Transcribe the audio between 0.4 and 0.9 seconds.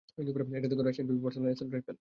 এটা দেখো,